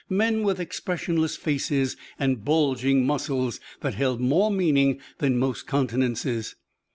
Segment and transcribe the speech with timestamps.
[0.09, 6.55] Men with expressionless faces and bulging muscles that held more meaning than most countenances.